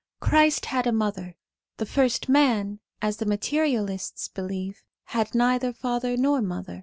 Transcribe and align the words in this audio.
Christ 0.19 0.65
had 0.65 0.87
a 0.87 0.91
mother; 0.91 1.35
the 1.77 1.85
first 1.85 2.27
man, 2.27 2.79
as 3.03 3.17
the 3.17 3.25
materialists 3.27 4.29
believe, 4.29 4.81
had 5.03 5.35
neither 5.35 5.73
father 5.73 6.17
nor 6.17 6.41
mother. 6.41 6.79